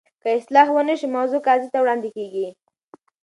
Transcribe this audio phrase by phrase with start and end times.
[0.23, 2.47] که اصلاح ونه شي، موضوع قاضي ته وړاندي کیږي.